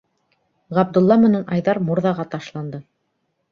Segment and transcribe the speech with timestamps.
[0.77, 2.83] Ғабдулла менән Айҙар мурҙаға ташланды.